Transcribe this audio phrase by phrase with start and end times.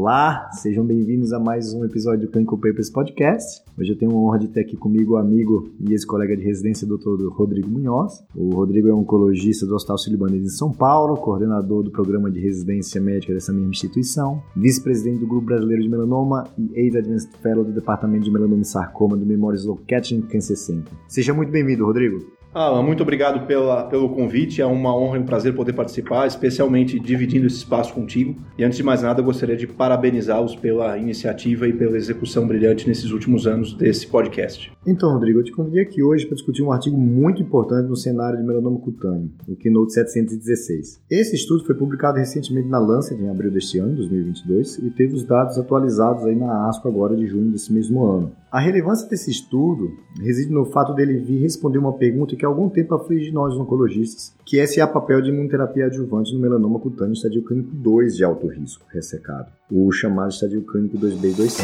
[0.00, 3.64] Olá, sejam bem-vindos a mais um episódio do Clinical Papers Podcast.
[3.76, 6.86] Hoje eu tenho a honra de ter aqui comigo o amigo e ex-colega de residência,
[6.86, 7.26] Dr.
[7.32, 8.24] Rodrigo Munhoz.
[8.32, 13.00] O Rodrigo é oncologista do Hospital Sírio-Libanês em São Paulo, coordenador do programa de residência
[13.00, 18.22] médica dessa mesma instituição, vice-presidente do Grupo Brasileiro de Melanoma e ex-advanced fellow do Departamento
[18.22, 19.78] de Melanoma e Sarcoma do Memorial Sloan
[20.28, 20.92] Cancer Center.
[21.08, 22.37] Seja muito bem-vindo, Rodrigo.
[22.54, 24.62] Alan, muito obrigado pela, pelo convite.
[24.62, 28.36] É uma honra e um prazer poder participar, especialmente dividindo esse espaço contigo.
[28.56, 33.10] E antes de mais nada, gostaria de parabenizá-los pela iniciativa e pela execução brilhante nesses
[33.10, 34.72] últimos anos desse podcast.
[34.86, 38.38] Então, Rodrigo, eu te convidei aqui hoje para discutir um artigo muito importante no cenário
[38.38, 41.02] de melanoma cutâneo, o Keynote 716.
[41.10, 45.24] Esse estudo foi publicado recentemente na Lancet em abril deste ano, 2022, e teve os
[45.24, 48.32] dados atualizados aí na ASCO agora de junho desse mesmo ano.
[48.50, 52.70] A relevância desse estudo reside no fato dele vir responder uma pergunta que há algum
[52.70, 57.12] tempo aflige nós oncologistas, que é se há papel de imunoterapia adjuvante no melanoma cutâneo
[57.12, 61.62] estadio clínico 2 de alto risco ressecado, o chamado estadio clínico 2B e 2C.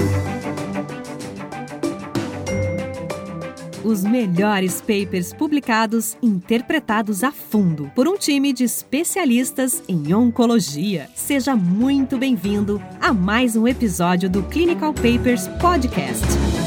[3.83, 11.09] Os melhores papers publicados, interpretados a fundo por um time de especialistas em oncologia.
[11.15, 16.64] Seja muito bem-vindo a mais um episódio do Clinical Papers Podcast.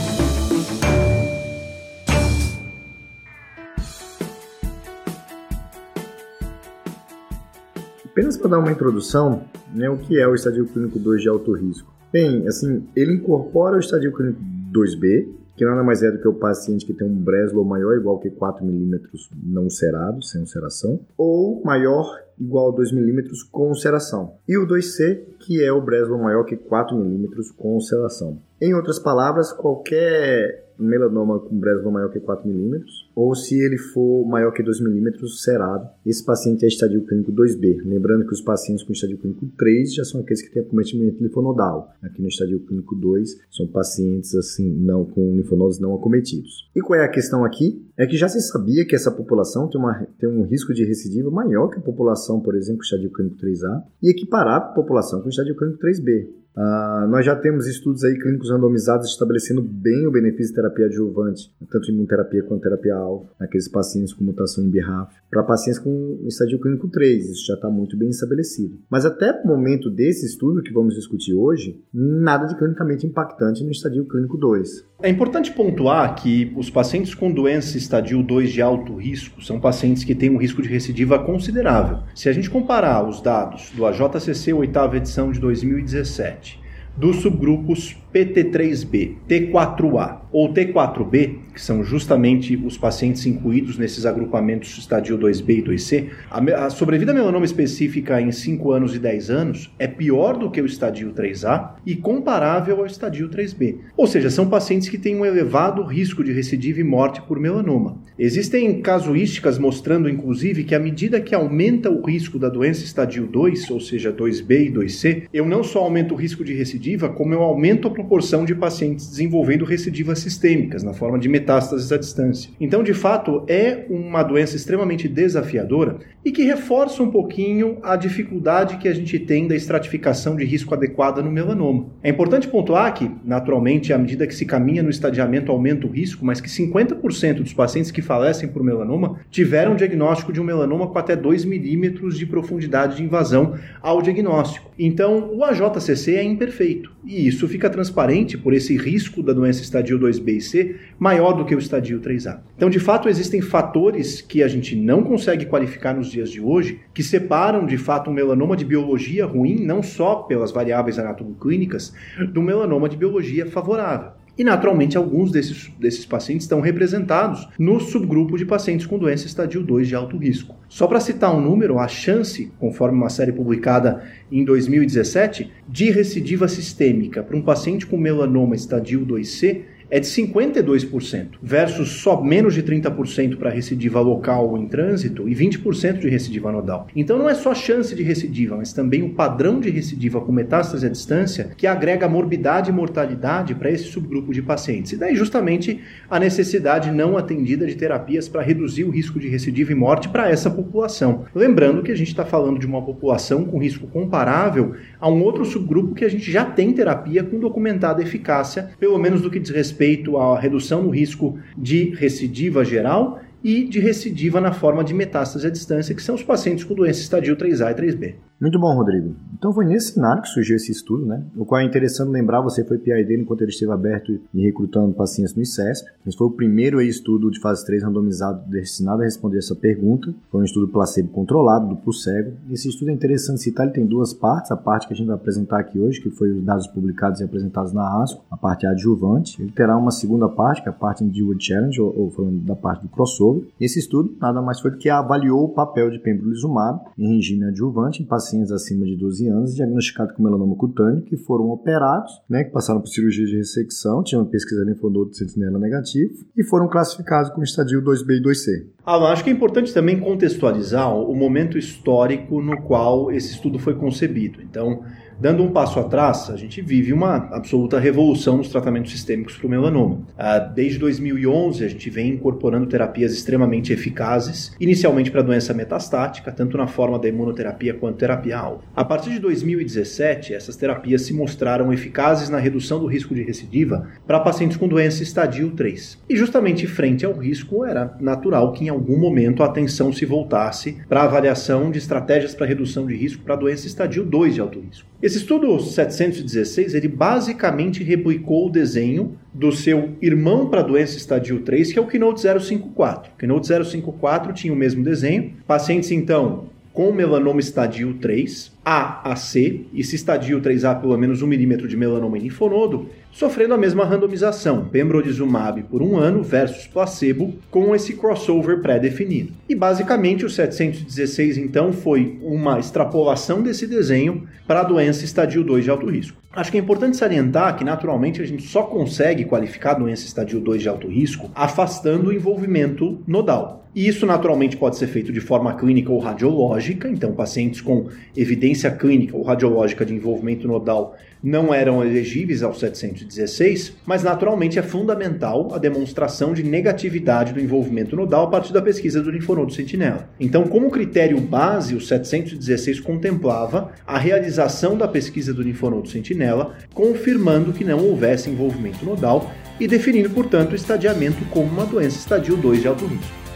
[8.18, 9.44] Apenas para dar uma introdução,
[9.76, 11.94] né, o que é o estadio clínico 2 de alto risco?
[12.12, 14.42] Bem, assim, ele incorpora o estadio clínico
[14.74, 18.18] 2B, que nada mais é do que o paciente que tem um Breslow maior igual
[18.18, 22.08] que 4 milímetros não cerado, sem ulceração, ou maior
[22.40, 24.34] igual a 2 milímetros com ulceração.
[24.48, 28.42] E o 2C, que é o Breslow maior que 4 milímetros com ulceração.
[28.60, 34.28] Em outras palavras, qualquer melanoma com Breslow maior que 4 milímetros, ou se ele for
[34.28, 37.82] maior que 2 milímetros cerado, esse paciente é estadio clínico 2B.
[37.84, 41.92] Lembrando que os pacientes com estadio clínico 3 já são aqueles que têm acometimento linfonodal.
[42.04, 46.70] Aqui no estadio clínico 2 são pacientes assim não com linfonodos não acometidos.
[46.76, 47.84] E qual é a questão aqui?
[47.98, 51.32] É que já se sabia que essa população tem, uma, tem um risco de recidiva
[51.32, 55.30] maior que a população, por exemplo, com estadio clínico 3A e equiparar a população com
[55.30, 56.28] estadio clínico 3B.
[56.58, 61.54] Uh, nós já temos estudos aí clínicos randomizados estabelecendo bem o benefício de terapia adjuvante,
[61.70, 62.64] tanto imunoterapia quanto
[63.08, 67.54] terapia-alvo, naqueles pacientes com mutação em BRAF, para pacientes com estadio clínico 3, isso já
[67.54, 68.78] está muito bem estabelecido.
[68.90, 73.72] Mas até o momento desse estudo que vamos discutir hoje, nada de clinicamente impactante no
[73.72, 74.86] estadio clínico 2.
[75.02, 80.04] É importante pontuar que os pacientes com doença estadio 2 de alto risco são pacientes
[80.04, 82.00] que têm um risco de recidiva considerável.
[82.16, 89.18] Se a gente comparar os dados do AJCC oitava edição de 2017 dos subgrupos PT3B,
[89.30, 96.10] T4A ou T4B, que são justamente os pacientes incluídos nesses agrupamentos estadio 2B e 2C,
[96.30, 100.66] a, sobrevida melanoma específica em 5 anos e 10 anos é pior do que o
[100.66, 103.78] estadio 3A e comparável ao estadio 3B.
[103.96, 107.98] Ou seja, são pacientes que têm um elevado risco de recidiva e morte por melanoma.
[108.20, 113.70] Existem casuísticas mostrando, inclusive, que à medida que aumenta o risco da doença estadio 2,
[113.72, 117.42] ou seja, 2B e 2C, eu não só aumento o risco de recidiva, como eu
[117.42, 122.50] aumento a proporção de pacientes desenvolvendo recidivas sistêmicas, na forma de metástases à distância.
[122.58, 128.78] Então, de fato, é uma doença extremamente desafiadora e que reforça um pouquinho a dificuldade
[128.78, 131.88] que a gente tem da estratificação de risco adequada no melanoma.
[132.02, 136.26] É importante pontuar que, naturalmente, à medida que se caminha no estadiamento, aumenta o risco,
[136.26, 140.98] mas que 50% dos pacientes que falecem por melanoma tiveram diagnóstico de um melanoma com
[140.98, 144.72] até 2 milímetros de profundidade de invasão ao diagnóstico.
[144.80, 149.98] Então, o AJCC é imperfeito e isso fica transparente por esse risco da doença estadio
[149.98, 152.40] 2B e C maior do que o estadio 3A.
[152.56, 156.82] Então, de fato, existem fatores que a gente não consegue qualificar nos dias de hoje
[156.94, 161.94] que separam, de fato, um melanoma de biologia ruim, não só pelas variáveis anatomoclínicas,
[162.34, 164.17] do melanoma de biologia favorável.
[164.38, 169.64] E, naturalmente, alguns desses, desses pacientes estão representados no subgrupo de pacientes com doença estadio
[169.64, 170.56] 2 de alto risco.
[170.70, 176.48] Só para citar um número, a chance, conforme uma série publicada em 2017, de recidiva
[176.48, 182.62] sistêmica para um paciente com melanoma estadio 2C é de 52%, versus só menos de
[182.62, 186.88] 30% para recidiva local em trânsito e 20% de recidiva nodal.
[186.96, 190.32] Então não é só a chance de recidiva, mas também o padrão de recidiva com
[190.32, 194.92] metástase à distância que agrega morbidade e mortalidade para esse subgrupo de pacientes.
[194.92, 195.80] E daí justamente
[196.10, 200.30] a necessidade não atendida de terapias para reduzir o risco de recidiva e morte para
[200.30, 201.26] essa população.
[201.34, 205.46] Lembrando que a gente está falando de uma população com risco comparável a um outro
[205.46, 209.50] subgrupo que a gente já tem terapia com documentada eficácia, pelo menos do que diz
[209.50, 214.94] respeito respeito à redução no risco de recidiva geral e de recidiva na forma de
[214.94, 218.16] metástase à distância, que são os pacientes com doença estadio 3A e 3B.
[218.40, 219.16] Muito bom, Rodrigo.
[219.34, 221.24] Então foi nesse cenário que surgiu esse estudo, né?
[221.36, 224.94] O qual é interessante lembrar, você foi PI dele enquanto ele esteve aberto e recrutando
[224.94, 225.90] pacientes no ICESP.
[226.06, 230.14] Esse foi o primeiro estudo de fase 3 randomizado destinado a responder essa pergunta.
[230.32, 232.34] Foi um estudo placebo controlado, duplo cego.
[232.52, 234.52] Esse estudo é interessante citar, ele tem duas partes.
[234.52, 237.24] A parte que a gente vai apresentar aqui hoje, que foi os dados publicados e
[237.24, 239.42] apresentados na ASCO, a parte adjuvante.
[239.42, 242.56] Ele terá uma segunda parte, que é a parte Endure Challenge, ou, ou falando da
[242.56, 243.48] parte do crossover.
[243.60, 248.04] Esse estudo nada mais foi do que avaliou o papel de pembrolizumab em regime adjuvante
[248.04, 252.52] em pacientes acima de 12 anos diagnosticados com melanoma cutâneo que foram operados, né, que
[252.52, 257.42] passaram por cirurgia de ressecção, tinham pesquisa linfonodo de sentinela negativo e foram classificados com
[257.42, 258.68] estadio 2B e 2C.
[258.86, 263.76] Ah, acho que é importante também contextualizar o momento histórico no qual esse estudo foi
[263.76, 264.42] concebido.
[264.42, 264.82] Então,
[265.20, 269.50] Dando um passo atrás, a gente vive uma absoluta revolução nos tratamentos sistêmicos para o
[269.50, 270.02] melanoma.
[270.16, 276.56] Ah, desde 2011, a gente vem incorporando terapias extremamente eficazes, inicialmente para doença metastática, tanto
[276.56, 278.28] na forma da imunoterapia quanto terapia.
[278.76, 283.88] A partir de 2017, essas terapias se mostraram eficazes na redução do risco de recidiva
[284.06, 286.04] para pacientes com doença estadio 3.
[286.10, 290.78] E justamente frente ao risco, era natural que em algum momento a atenção se voltasse
[290.88, 294.60] para a avaliação de estratégias para redução de risco para doença estadio 2 de alto
[294.60, 294.88] risco.
[295.02, 301.72] Esse estudo 716, ele basicamente replicou o desenho do seu irmão para doença estadio 3,
[301.72, 303.12] que é o Keynote 054.
[303.12, 305.34] O Keynote 054 tinha o mesmo desenho.
[305.46, 311.22] Pacientes, então, com melanoma estadio 3, A a C, e se estadio 3A pelo menos
[311.22, 316.68] 1 milímetro de melanoma em linfonodo, sofrendo a mesma randomização, pembrolizumab por um ano versus
[316.68, 319.32] placebo, com esse crossover pré-definido.
[319.48, 325.64] E basicamente o 716 então foi uma extrapolação desse desenho para a doença estadio 2
[325.64, 326.22] de alto risco.
[326.34, 330.42] Acho que é importante salientar que naturalmente a gente só consegue qualificar a doença estadio
[330.42, 333.68] 2 de alto risco afastando o envolvimento nodal.
[333.78, 338.57] E isso naturalmente pode ser feito de forma clínica ou radiológica, então pacientes com evidência
[338.72, 345.54] clínica ou radiológica de envolvimento nodal não eram elegíveis ao 716, mas naturalmente é fundamental
[345.54, 350.10] a demonstração de negatividade do envolvimento nodal a partir da pesquisa do linfonodo sentinela.
[350.20, 357.54] Então, como critério base, o 716 contemplava a realização da pesquisa do linfonodo sentinela, confirmando
[357.54, 362.62] que não houvesse envolvimento nodal e definindo, portanto, o estadiamento como uma doença estadio 2
[362.62, 363.27] de alto risco.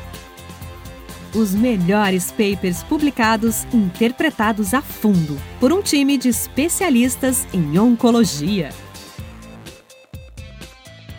[1.34, 8.70] Os melhores papers publicados interpretados a fundo por um time de especialistas em oncologia.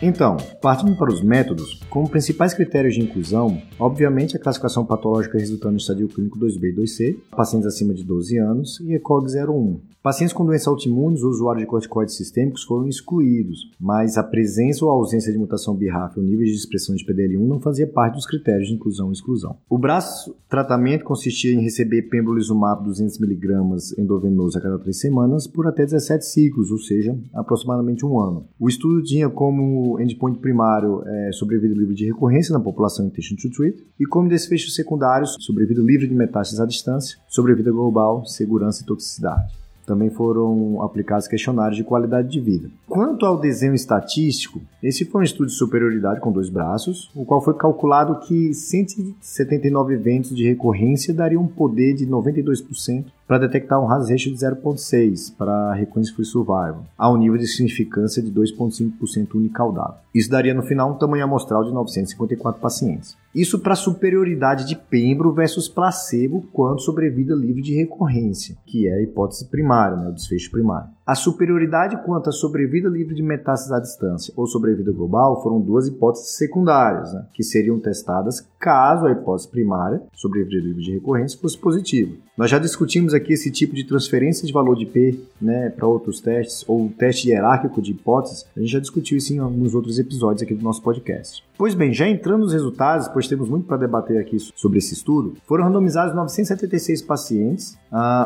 [0.05, 5.71] Então, partindo para os métodos, como principais critérios de inclusão, obviamente a classificação patológica resultando
[5.71, 10.33] no estadio clínico 2B e 2C, pacientes acima de 12 anos e ECOG 01, Pacientes
[10.33, 15.31] com doença autoimune ou usuários de corticoides sistêmicos foram excluídos, mas a presença ou ausência
[15.31, 18.73] de mutação BRAF ou níveis de expressão de PDL1 não fazia parte dos critérios de
[18.73, 19.55] inclusão e exclusão.
[19.69, 25.85] O braço tratamento consistia em receber pembrolizumab 200mg endovenoso a cada três semanas por até
[25.85, 28.45] 17 ciclos, ou seja, aproximadamente um ano.
[28.59, 33.49] O estudo tinha como endpoint primário é, sobrevida livre de recorrência na população intention to
[33.49, 38.85] treat e como desfechos secundários sobrevida livre de metástases à distância, sobrevida global, segurança e
[38.85, 42.69] toxicidade também foram aplicados questionários de qualidade de vida.
[42.87, 47.41] Quanto ao desenho estatístico, esse foi um estudo de superioridade com dois braços, o qual
[47.41, 53.89] foi calculado que 179 eventos de recorrência dariam um poder de 92% para detectar um
[53.89, 59.95] hazard ratio de 0.6 para Reconnaissance Free Survival, ao nível de significância de 2.5% unicaudável.
[60.13, 63.17] Isso daria no final um tamanho amostral de 954 pacientes.
[63.33, 69.01] Isso para superioridade de pembro versus placebo quanto sobrevida livre de recorrência, que é a
[69.01, 70.89] hipótese primária, né, o desfecho primário.
[71.05, 75.85] A superioridade quanto à sobrevida livre de metástases à distância ou sobrevida global foram duas
[75.85, 81.57] hipóteses secundárias, né, que seriam testadas caso a hipótese primária, sobrevida livre de recorrência, fosse
[81.57, 82.13] positiva.
[82.37, 86.21] Nós já discutimos aqui esse tipo de transferência de valor de P né, para outros
[86.21, 88.47] testes, ou teste hierárquico de hipóteses.
[88.55, 91.43] A gente já discutiu isso em alguns outros episódios aqui do nosso podcast.
[91.57, 95.35] Pois bem, já entrando nos resultados, pois temos muito para debater aqui sobre esse estudo,
[95.45, 97.77] foram randomizados 976 pacientes,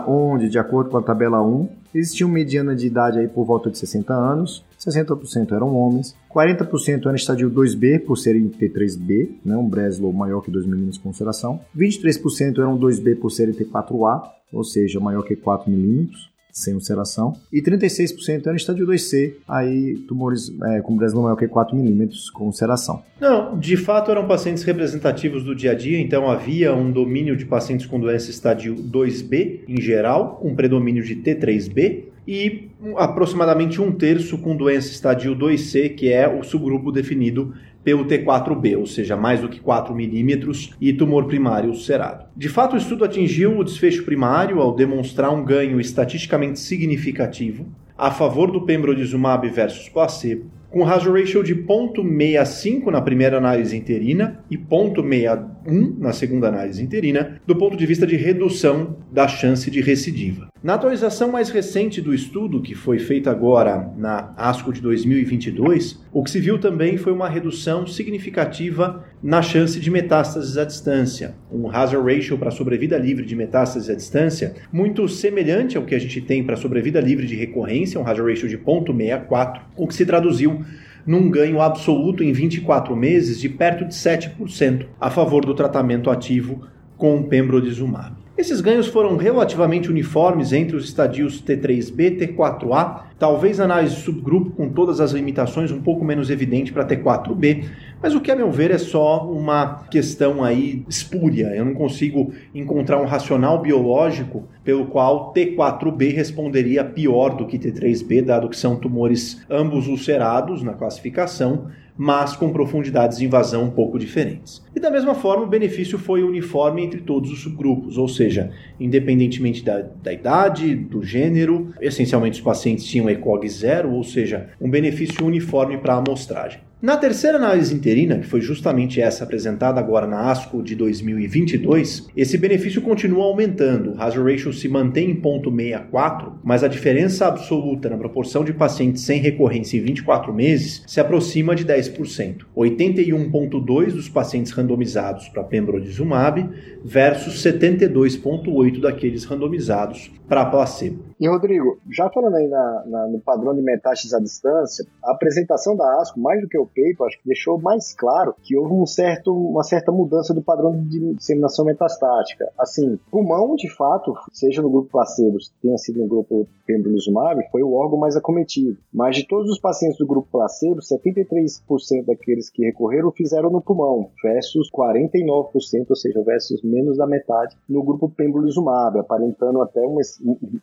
[0.08, 3.70] onde, de acordo com a tabela 1, existia uma mediana de idade aí por volta
[3.70, 9.68] de 60 anos, 60% eram homens, 40% eram estadio 2B, por serem T3B, né, um
[9.68, 15.00] Breslow maior que 2 mm de consideração, 23% eram 2B por serem T4A, ou seja,
[15.00, 16.10] maior que 4 mm,
[16.58, 21.76] sem ulceração, e 36% eram estádio 2C, aí tumores é, com Breslow maior que 4
[21.76, 23.04] milímetros com ulceração.
[23.22, 27.46] Não, de fato eram pacientes representativos do dia a dia, então havia um domínio de
[27.46, 34.38] pacientes com doença estadio 2B em geral, com predomínio de T3B, e aproximadamente um terço
[34.38, 37.53] com doença estadio 2C, que é o subgrupo definido
[37.84, 42.25] pelo T4B, ou seja, mais do que 4 milímetros, e tumor primário ulcerado.
[42.36, 47.65] De fato, o estudo atingiu o desfecho primário ao demonstrar um ganho estatisticamente significativo
[47.98, 54.44] a favor do pembrolizumab versus placebo, com hazard ratio de 0.65 na primeira análise interina
[54.50, 59.82] e 0.61 na segunda análise interina, do ponto de vista de redução da chance de
[59.82, 60.48] recidiva.
[60.64, 66.24] Na atualização mais recente do estudo, que foi feita agora na ASCO de 2022, o
[66.24, 71.36] que se viu também foi uma redução significativa na chance de metástases à distância.
[71.52, 76.00] Um hazard ratio para sobrevida livre de metástases à distância muito semelhante ao que a
[76.00, 80.06] gente tem para sobrevida livre de recorrência, um hazard ratio de 0.64, o que se
[80.06, 80.66] traduziu
[81.08, 86.68] num ganho absoluto em 24 meses de perto de 7% a favor do tratamento ativo
[86.98, 88.28] com pembrolizumab.
[88.38, 94.70] Esses ganhos foram relativamente uniformes entre os estadios T3B e T4A, talvez análise subgrupo com
[94.70, 97.66] todas as limitações um pouco menos evidente para T4B,
[98.01, 101.48] mas o que a meu ver é só uma questão aí espúria.
[101.56, 108.22] Eu não consigo encontrar um racional biológico pelo qual T4B responderia pior do que T3B,
[108.22, 113.98] dado que são tumores ambos ulcerados na classificação, mas com profundidades de invasão um pouco
[113.98, 114.63] diferentes.
[114.75, 119.66] E da mesma forma, o benefício foi uniforme entre todos os subgrupos, ou seja, independentemente
[119.66, 125.25] da, da idade, do gênero, essencialmente os pacientes tinham ECOG zero, ou seja, um benefício
[125.25, 126.67] uniforme para a amostragem.
[126.79, 132.38] Na terceira análise interina, que foi justamente essa apresentada agora na ASCO de 2022, esse
[132.38, 133.93] benefício continua aumentando.
[133.93, 139.01] O hazard ratio se mantém em 0.64, mas a diferença absoluta na proporção de pacientes
[139.01, 142.46] sem recorrência em 24 meses se aproxima de 10%.
[142.55, 146.48] 81.2 dos pacientes randomizados para pembrolizumab
[146.86, 151.07] versus 72.8 daqueles randomizados para placebo.
[151.20, 155.76] E Rodrigo, já falando aí na, na, no padrão de metástases à distância, a apresentação
[155.76, 158.86] da ASCO, mais do que o paper, acho que deixou mais claro que houve um
[158.86, 162.48] certo, uma certa mudança do padrão de disseminação metastática.
[162.58, 167.74] Assim, pulmão, de fato, seja no grupo placebo, tenha sido no grupo pembrolizumab, foi o
[167.74, 168.78] órgão mais acometido.
[168.94, 174.12] Mas de todos os pacientes do grupo placebo, 73% daqueles que recorreram fizeram no pulmão,
[174.22, 180.02] versus 49%, ou seja, versus menos da metade no grupo pembrolizumab, aparentando até uma,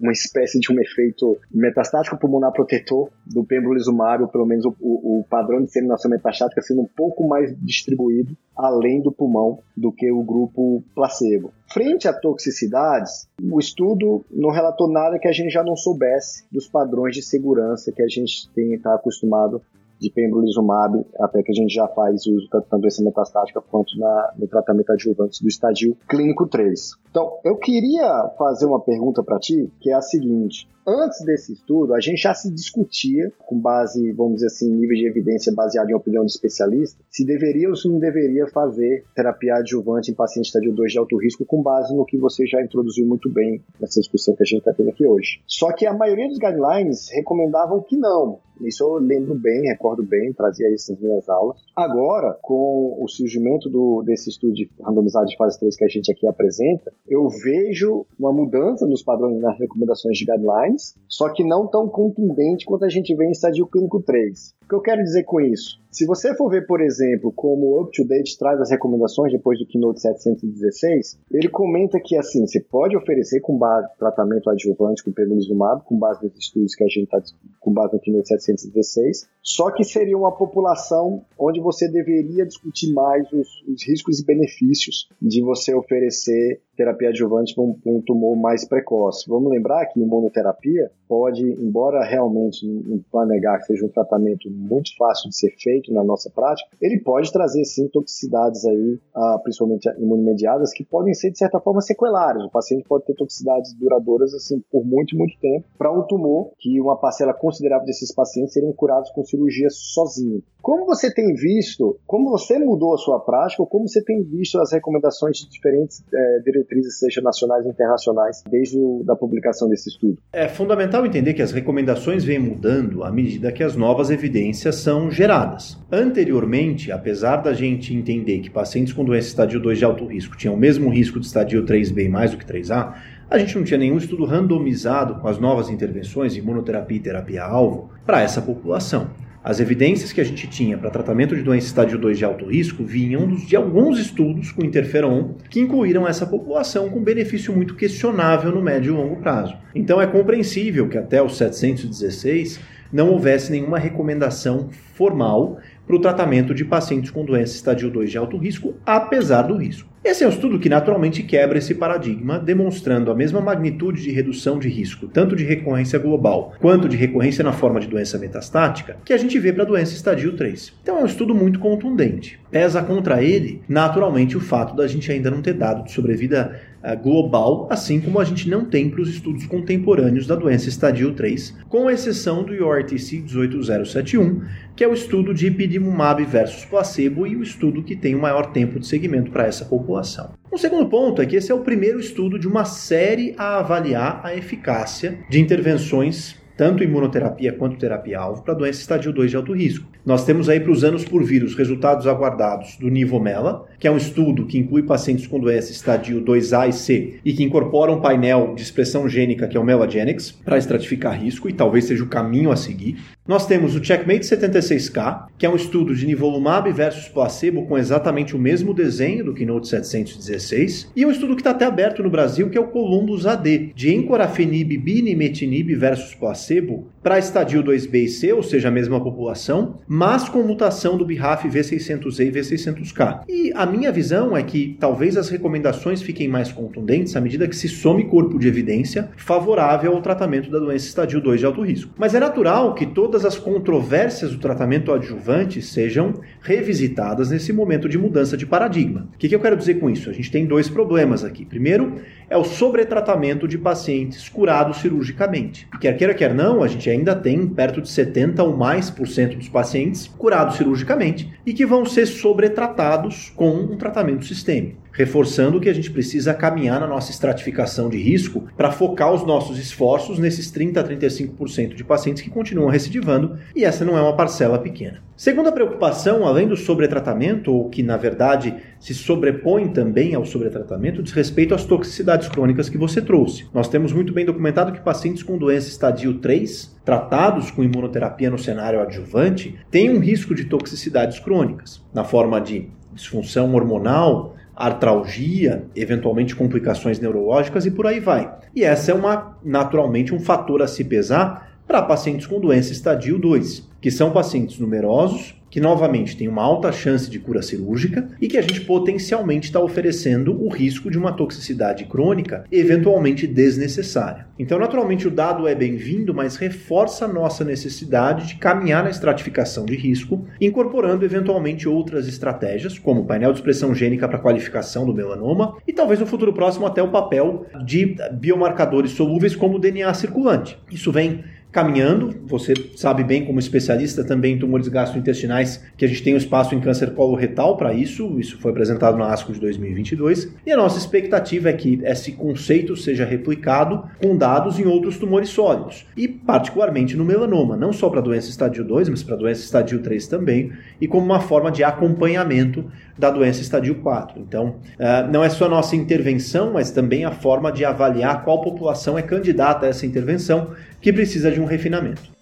[0.01, 5.25] uma espécie de um efeito metastático pulmonar protetor do pembrolizumab, ou pelo menos o, o,
[5.29, 10.23] padrão de disseminação metastática sendo um pouco mais distribuído além do pulmão do que o
[10.23, 11.53] grupo placebo.
[11.73, 16.69] Frente a toxicidades, o estudo não relatou nada que a gente já não soubesse dos
[16.69, 19.61] padrões de segurança que a gente tem está acostumado
[20.01, 24.33] de pembrolizumab, até que a gente já faz uso tanto na doença metastática quanto na,
[24.39, 26.93] no tratamento adjuvante do estádio clínico 3.
[27.11, 31.95] Então, eu queria fazer uma pergunta para ti, que é a seguinte: antes desse estudo,
[31.95, 35.95] a gente já se discutia, com base, vamos dizer assim, nível de evidência baseado em
[35.95, 40.73] opinião de especialista, se deveria ou se não deveria fazer terapia adjuvante em paciente estadio
[40.73, 44.35] 2 de alto risco, com base no que você já introduziu muito bem nessa discussão
[44.35, 45.41] que a gente está tendo aqui hoje.
[45.47, 48.39] Só que a maioria dos guidelines recomendavam que não.
[48.61, 51.59] Isso eu lembro bem, recordo bem, trazia isso nas minhas aulas.
[51.75, 56.13] Agora, com o surgimento do, desse estudo de randomizado de fase 3 que a gente
[56.13, 60.74] aqui apresenta, eu vejo uma mudança nos padrões nas recomendações de guidelines,
[61.09, 64.55] só que não tão contundente quanto a gente vê em estadio clínico 3.
[64.65, 65.79] O que eu quero dizer com isso?
[65.95, 70.01] Se você for ver, por exemplo, como o UpToDate traz as recomendações depois do Keynote
[70.01, 75.97] 716, ele comenta que assim, você pode oferecer com base tratamento adjuvante com pembrolizumab, com
[75.97, 77.23] base nos estudos que a gente está
[77.61, 83.31] com base no Keynote 716, só que seria uma população onde você deveria discutir mais
[83.33, 88.67] os, os riscos e benefícios de você oferecer terapia adjuvante para um, um, tumor mais
[88.67, 89.29] precoce.
[89.29, 94.97] Vamos lembrar que imunoterapia pode, embora realmente não vá negar que seja um tratamento muito
[94.97, 99.89] fácil de ser feito na nossa prática, ele pode trazer sim toxicidades aí, ah, principalmente
[99.99, 102.45] imunomediadas, que podem ser de certa forma sequelares.
[102.45, 106.81] O paciente pode ter toxicidades duradouras assim por muito, muito tempo para um tumor que
[106.81, 110.43] uma parcela considerável desses pacientes seriam curados com cirurgia sozinho.
[110.65, 114.59] Como você tem visto, como você mudou a sua prática, ou como você tem visto
[114.59, 119.91] as recomendações de diferentes é, diretrizes, seja nacionais ou internacionais, desde a da publicação desse
[119.91, 120.17] estudo?
[120.33, 125.11] É fundamental entender que as recomendações vêm mudando à medida que as novas evidências são
[125.11, 125.79] geradas.
[125.93, 130.55] Anteriormente, apesar da gente entender que pacientes com doença estadio 2 de alto risco tinham
[130.55, 132.95] o mesmo risco de estadio 3B mais do que 3A,
[133.29, 138.23] a gente não tinha nenhum estudo randomizado com as novas intervenções, imunoterapia e terapia-alvo, para
[138.23, 139.11] essa população.
[139.45, 142.83] As evidências que a gente tinha para tratamento de doença estádio 2 de alto risco
[142.83, 148.63] vinham de alguns estudos com interferon que incluíram essa população com benefício muito questionável no
[148.63, 149.55] médio e longo prazo.
[149.75, 152.59] Então é compreensível que até os 716
[152.91, 158.17] não houvesse nenhuma recomendação formal para o tratamento de pacientes com doença estadio 2 de
[158.17, 159.94] alto risco, apesar do risco.
[160.05, 164.59] Esse é um estudo que naturalmente quebra esse paradigma, demonstrando a mesma magnitude de redução
[164.59, 169.15] de risco, tanto de recorrência global quanto de recorrência na forma de doença metastática, que
[169.15, 170.75] a gente vê para a doença estadio 3.
[170.83, 172.39] Então é um estudo muito contundente.
[172.51, 177.03] Pesa contra ele, naturalmente, o fato da gente ainda não ter dado de sobrevida uh,
[177.03, 181.57] global, assim como a gente não tem para os estudos contemporâneos da doença estadio 3,
[181.67, 184.43] com exceção do IORTC 18071,
[184.77, 188.53] que é o estudo de epidimumab versus placebo e o estudo que tem o maior
[188.53, 190.33] tempo de segmento para essa população população.
[190.51, 194.21] O segundo ponto é que esse é o primeiro estudo de uma série a avaliar
[194.25, 199.89] a eficácia de intervenções tanto imunoterapia quanto terapia-alvo, para doença estadio 2 de alto risco.
[200.05, 203.97] Nós temos aí para os anos por vírus resultados aguardados do Nivomela, que é um
[203.97, 208.53] estudo que inclui pacientes com doença estadio 2A e C e que incorpora um painel
[208.55, 212.53] de expressão gênica, que é o Melagenix, para estratificar risco e talvez seja o caminho
[212.53, 212.99] a seguir.
[213.27, 218.37] Nós temos o Checkmate 76K, que é um estudo de nivolumab versus placebo com exatamente
[218.37, 222.51] o mesmo desenho do Keynote 716, e um estudo que está até aberto no Brasil,
[222.51, 228.33] que é o Columbus AD, de encorafenib binimetinib versus placebo para estadio 2B e C,
[228.33, 233.21] ou seja, a mesma população, mas com mutação do BRAF V600E e V600K.
[233.29, 237.57] E a minha visão é que talvez as recomendações fiquem mais contundentes à medida que
[237.57, 241.93] se some corpo de evidência favorável ao tratamento da doença estadio 2 de alto risco.
[241.97, 247.89] Mas é natural que toda todas as controvérsias do tratamento adjuvante sejam revisitadas nesse momento
[247.89, 249.09] de mudança de paradigma.
[249.15, 250.11] O que, que eu quero dizer com isso?
[250.11, 251.45] A gente tem dois problemas aqui.
[251.45, 251.95] Primeiro,
[252.29, 255.69] é o sobretratamento de pacientes curados cirurgicamente.
[255.81, 259.37] Quer queira, quer não, a gente ainda tem perto de 70 ou mais por cento
[259.37, 259.84] dos pacientes
[260.19, 265.91] curados cirurgicamente e que vão ser sobretratados com um tratamento sistêmico reforçando que a gente
[265.91, 270.85] precisa caminhar na nossa estratificação de risco para focar os nossos esforços nesses 30 a
[270.85, 275.03] 35% de pacientes que continuam recidivando, e essa não é uma parcela pequena.
[275.17, 281.13] Segunda preocupação, além do sobretratamento, ou que na verdade se sobrepõe também ao sobretratamento, diz
[281.13, 283.47] respeito às toxicidades crônicas que você trouxe.
[283.53, 288.39] Nós temos muito bem documentado que pacientes com doença estadio 3, tratados com imunoterapia no
[288.39, 296.35] cenário adjuvante, têm um risco de toxicidades crônicas, na forma de disfunção hormonal, artralgia, eventualmente
[296.35, 298.33] complicações neurológicas e por aí vai.
[298.55, 303.19] E essa é uma naturalmente um fator a se pesar para pacientes com doença estadio
[303.19, 308.27] 2, que são pacientes numerosos, que novamente tem uma alta chance de cura cirúrgica e
[308.27, 314.27] que a gente potencialmente está oferecendo o risco de uma toxicidade crônica eventualmente desnecessária.
[314.37, 319.65] Então, naturalmente, o dado é bem-vindo, mas reforça a nossa necessidade de caminhar na estratificação
[319.65, 324.93] de risco, incorporando eventualmente outras estratégias, como o painel de expressão gênica para qualificação do
[324.93, 329.95] melanoma e talvez no futuro próximo até o papel de biomarcadores solúveis como o DNA
[329.95, 330.59] circulante.
[330.69, 331.23] Isso vem
[331.55, 332.13] caminhando.
[332.27, 336.53] Você sabe bem, como especialista também em tumores gastrointestinais, que a gente tem um espaço
[336.53, 338.19] em câncer coloretal para isso.
[338.19, 340.35] Isso foi apresentado na ASCO de 2022.
[340.45, 345.29] E a nossa expectativa é que esse conceito seja replicado com dados em outros tumores
[345.29, 345.87] sólidos.
[345.97, 350.09] E, particularmente, no melanoma, não só para doença estadio 2, mas para doença estadio 3
[350.09, 352.65] também, e como uma forma de acompanhamento
[352.97, 354.21] da doença estadio 4.
[354.21, 358.41] Então, uh, não é só a nossa intervenção, mas também a forma de avaliar qual
[358.41, 362.15] população é candidata a essa intervenção que precisa de um refinamento.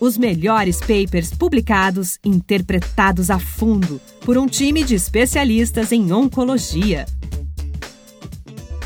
[0.00, 7.04] Os melhores papers publicados, interpretados a fundo por um time de especialistas em oncologia.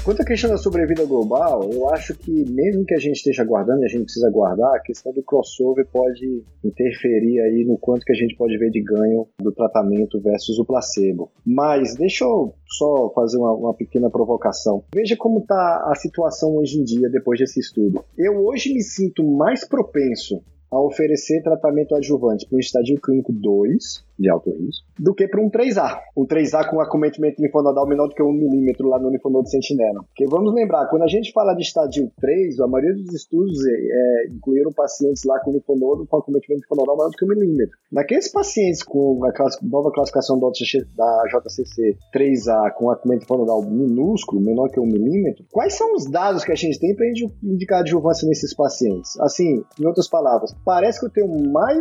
[0.05, 3.81] Quanto à questão da sobrevida global, eu acho que mesmo que a gente esteja aguardando,
[3.81, 8.13] e a gente precisa aguardar, a questão do crossover pode interferir aí no quanto que
[8.13, 11.33] a gente pode ver de ganho do tratamento versus o placebo.
[11.43, 14.85] Mas deixa eu só fazer uma, uma pequena provocação.
[14.95, 18.05] Veja como está a situação hoje em dia depois desse estudo.
[18.19, 24.05] Eu hoje me sinto mais propenso a oferecer tratamento adjuvante para um estadio clínico 2
[24.19, 25.99] de alto risco, do que para um 3A.
[26.17, 30.03] Um 3A com acometimento linfonodal menor do que 1 milímetro lá no linfonodo sentinela.
[30.05, 33.73] Porque vamos lembrar, quando a gente fala de estadio 3, a maioria dos estudos é,
[33.73, 37.77] é, incluíram pacientes lá com linfonodo com acometimento linfonodal maior do que 1 milímetro.
[37.91, 44.69] Naqueles pacientes com a class nova classificação da JCC 3A com acometimento linfonodal minúsculo, menor
[44.69, 47.07] que 1 milímetro, quais são os dados que a gente tem para
[47.43, 49.19] indicar adjuvância nesses pacientes?
[49.21, 51.79] Assim, em outras palavras, parece que eu tenho mais,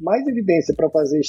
[0.00, 1.20] mais evidência para fazer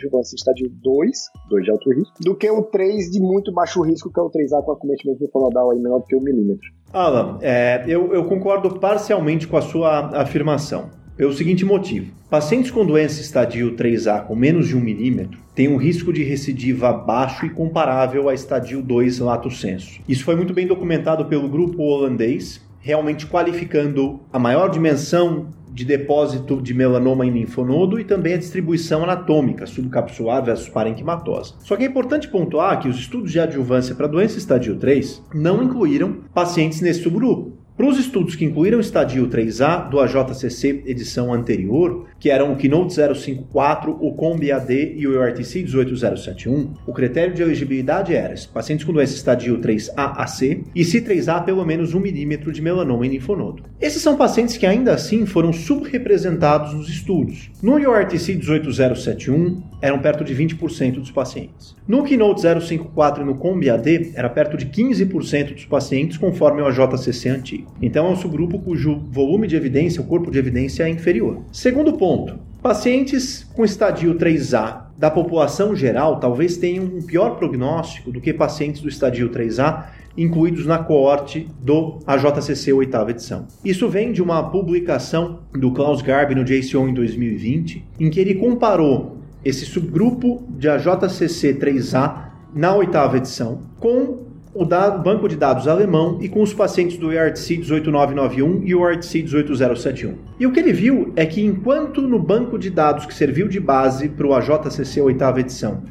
[0.00, 3.82] adjuvância adjuvância estádio 2, 2 de alto risco, do que o 3 de muito baixo
[3.82, 6.68] risco, que é o 3A com acometimento linfonodal aí menor do que 1 milímetro.
[6.92, 10.90] Alan, é, eu, eu concordo parcialmente com a sua afirmação.
[11.16, 12.12] pelo seguinte motivo.
[12.30, 16.92] Pacientes com doença estadio 3A com menos de 1 milímetro têm um risco de recidiva
[16.92, 20.00] baixo e comparável a estadio 2 lato sensu.
[20.08, 26.60] Isso foi muito bem documentado pelo grupo holandês, realmente qualificando a maior dimensão de depósito
[26.60, 31.54] de melanoma em linfonodo e também a distribuição anatômica, subcapsular versus parenquimatosa.
[31.60, 35.62] Só que é importante pontuar que os estudos de adjuvância para doença estadio 3 não
[35.62, 37.59] incluíram pacientes nesse subgrupo.
[37.80, 42.56] Para os estudos que incluíram o estadio 3A do AJCC edição anterior, que eram o
[42.56, 48.84] Keynote 054, o Combi AD e o ERTC 18071, o critério de elegibilidade era pacientes
[48.84, 53.06] com doença estadio 3A a C e se 3A pelo menos 1 milímetro de melanoma
[53.06, 53.62] em linfonodo.
[53.80, 57.50] Esses são pacientes que ainda assim foram subrepresentados nos estudos.
[57.62, 61.76] No ERTC 18071 eram perto de 20% dos pacientes.
[61.86, 66.66] No Keynote 054 e no Combi AD era perto de 15% dos pacientes conforme o
[66.66, 67.72] AJCC antigo.
[67.80, 71.42] Então é um subgrupo cujo volume de evidência, o corpo de evidência é inferior.
[71.52, 78.20] Segundo ponto, pacientes com estadio 3A da população geral talvez tenham um pior prognóstico do
[78.20, 83.46] que pacientes do estadio 3A incluídos na coorte do AJCC oitava edição.
[83.64, 88.34] Isso vem de uma publicação do Klaus Garb no JCO em 2020, em que ele
[88.34, 96.18] comparou esse subgrupo de AJCC 3A na oitava edição com o banco de dados alemão
[96.20, 100.14] e com os pacientes do ERTC 18991 e o ERTC 18071.
[100.40, 103.60] E o que ele viu é que enquanto no banco de dados que serviu de
[103.60, 105.82] base para o AJCC oitava edição,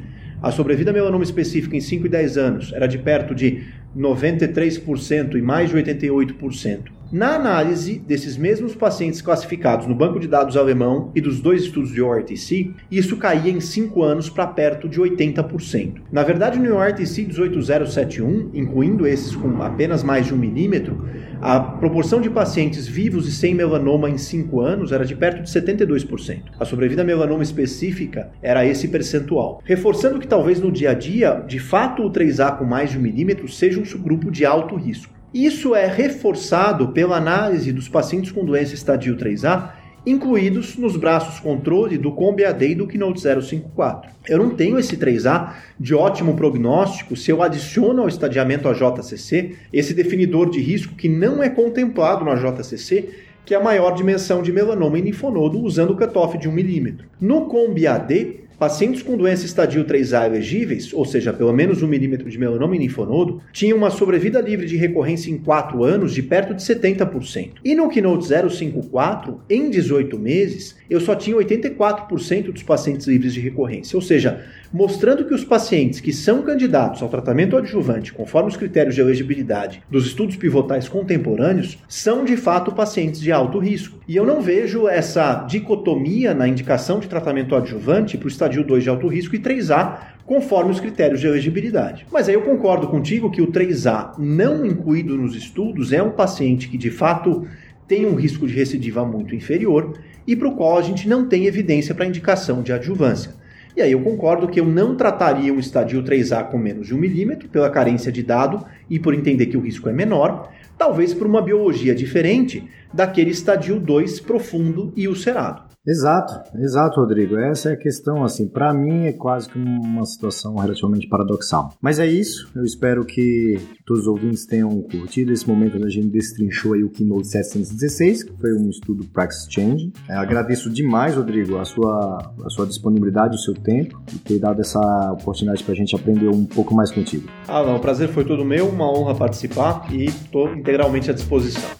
[0.42, 3.62] a sobrevida melanoma específica em 5 e 10 anos era de perto de
[3.96, 6.80] 93% e mais de 88%,
[7.12, 11.90] na análise desses mesmos pacientes classificados no banco de dados alemão e dos dois estudos
[11.90, 16.02] de ORTC, isso caía em 5 anos para perto de 80%.
[16.12, 21.08] Na verdade, no ORTC 18071, incluindo esses com apenas mais de 1 milímetro,
[21.40, 25.50] a proporção de pacientes vivos e sem melanoma em 5 anos era de perto de
[25.50, 26.42] 72%.
[26.60, 29.60] A sobrevida melanoma específica era esse percentual.
[29.64, 33.00] Reforçando que talvez no dia a dia, de fato, o 3A com mais de 1
[33.00, 35.19] milímetro seja um subgrupo de alto risco.
[35.32, 39.70] Isso é reforçado pela análise dos pacientes com doença estadio 3A,
[40.04, 44.10] incluídos nos braços controle do Combi AD e do Keynote 054.
[44.28, 49.94] Eu não tenho esse 3A de ótimo prognóstico se eu adiciono ao estadiamento AJCC esse
[49.94, 53.10] definidor de risco que não é contemplado no AJCC,
[53.44, 57.06] que é a maior dimensão de melanoma em linfonodo usando o cutoff de 1 milímetro.
[57.20, 62.28] No Combi AD, Pacientes com doença estadio 3A elegíveis, ou seja, pelo menos um milímetro
[62.28, 66.52] de melanoma em linfonodo, tinham uma sobrevida livre de recorrência em 4 anos de perto
[66.52, 67.52] de 70%.
[67.64, 73.40] E no Keynote 054, em 18 meses, eu só tinha 84% dos pacientes livres de
[73.40, 78.56] recorrência, ou seja, mostrando que os pacientes que são candidatos ao tratamento adjuvante conforme os
[78.56, 83.98] critérios de elegibilidade dos estudos pivotais contemporâneos são de fato pacientes de alto risco.
[84.06, 88.84] E eu não vejo essa dicotomia na indicação de tratamento adjuvante para o estadio 2
[88.84, 92.06] de alto risco e 3A conforme os critérios de elegibilidade.
[92.12, 96.68] Mas aí eu concordo contigo que o 3A não incluído nos estudos é um paciente
[96.68, 97.46] que de fato
[97.88, 101.46] tem um risco de recidiva muito inferior e para o qual a gente não tem
[101.46, 103.39] evidência para indicação de adjuvância.
[103.76, 106.98] E aí eu concordo que eu não trataria um estadio 3A com menos de 1
[106.98, 111.26] milímetro, pela carência de dado e por entender que o risco é menor, talvez por
[111.26, 115.69] uma biologia diferente daquele estadio 2 profundo e ulcerado.
[115.86, 117.38] Exato, exato, Rodrigo.
[117.38, 121.72] Essa é a questão, assim, para mim é quase que uma situação relativamente paradoxal.
[121.80, 125.90] Mas é isso, eu espero que todos os ouvintes tenham curtido esse momento onde a
[125.90, 129.90] gente destrinchou aí o Keynote 716, que foi um estudo Praxis Change.
[130.08, 134.60] É, agradeço demais, Rodrigo, a sua, a sua disponibilidade, o seu tempo e ter dado
[134.60, 134.80] essa
[135.12, 137.26] oportunidade para a gente aprender um pouco mais contigo.
[137.48, 141.79] Ah, não, o prazer foi todo meu, uma honra participar e estou integralmente à disposição.